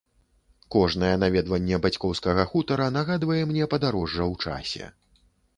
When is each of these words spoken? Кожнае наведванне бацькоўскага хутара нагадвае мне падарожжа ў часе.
Кожнае 0.75 1.11
наведванне 1.23 1.79
бацькоўскага 1.83 2.47
хутара 2.53 2.87
нагадвае 2.97 3.39
мне 3.53 3.71
падарожжа 3.75 4.23
ў 4.31 4.49
часе. 4.49 4.91